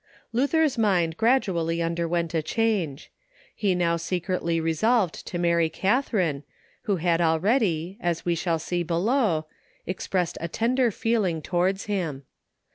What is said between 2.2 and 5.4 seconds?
a change. He now secretly resolved to